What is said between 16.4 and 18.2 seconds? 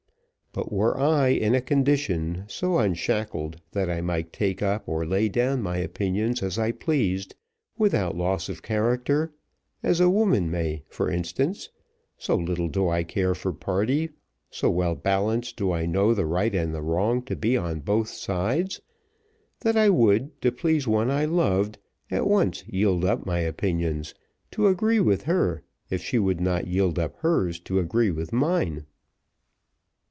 and the wrong to be on both